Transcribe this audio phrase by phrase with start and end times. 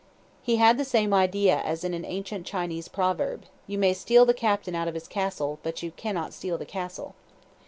[0.41, 4.33] (He had the same idea as in an ancient Chinese proverb: "You may steal the
[4.33, 7.13] captain out of his castle, but you cannot steal the castle.")